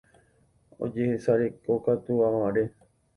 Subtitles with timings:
[0.83, 2.65] Ojesarekokatu aváre.